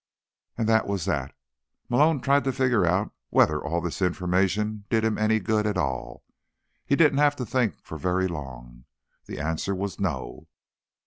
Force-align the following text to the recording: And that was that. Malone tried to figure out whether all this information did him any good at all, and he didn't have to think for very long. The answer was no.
And 0.57 0.67
that 0.67 0.87
was 0.87 1.05
that. 1.05 1.35
Malone 1.87 2.21
tried 2.21 2.43
to 2.45 2.51
figure 2.51 2.87
out 2.87 3.13
whether 3.29 3.63
all 3.63 3.81
this 3.81 4.01
information 4.01 4.85
did 4.89 5.03
him 5.05 5.15
any 5.19 5.39
good 5.39 5.67
at 5.67 5.77
all, 5.77 6.23
and 6.25 6.33
he 6.87 6.95
didn't 6.95 7.19
have 7.19 7.35
to 7.35 7.45
think 7.45 7.79
for 7.83 7.99
very 7.99 8.27
long. 8.27 8.85
The 9.27 9.37
answer 9.39 9.75
was 9.75 9.99
no. 9.99 10.47